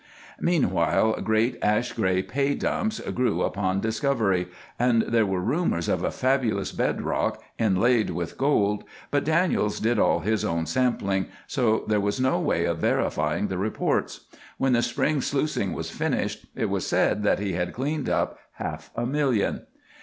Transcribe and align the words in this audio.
Meanwhile 0.39 1.21
great 1.21 1.59
ash 1.61 1.93
gray 1.93 2.23
pay 2.23 2.55
dumps 2.55 2.99
grew 3.11 3.43
upon 3.43 3.81
Discovery, 3.81 4.47
and 4.79 5.03
there 5.03 5.27
were 5.27 5.39
rumors 5.41 5.87
of 5.87 6.03
a 6.03 6.09
fabulous 6.09 6.71
bed 6.71 7.03
rock, 7.03 7.39
inlaid 7.59 8.09
with 8.09 8.35
gold, 8.35 8.83
but 9.11 9.23
Daniels 9.23 9.79
did 9.79 9.99
all 9.99 10.21
his 10.21 10.43
own 10.43 10.65
sampling, 10.65 11.27
so 11.45 11.83
there 11.87 12.01
was 12.01 12.19
no 12.19 12.39
way 12.39 12.65
of 12.65 12.79
verifying 12.79 13.47
the 13.47 13.59
reports. 13.59 14.21
When 14.57 14.73
the 14.73 14.81
spring 14.81 15.21
sluicing 15.21 15.73
was 15.73 15.91
finished 15.91 16.47
it 16.55 16.71
was 16.71 16.87
said 16.87 17.21
that 17.21 17.37
he 17.37 17.53
had 17.53 17.71
cleaned 17.71 18.09
up 18.09 18.39
half 18.53 18.89
a 18.95 19.05
million. 19.05 19.67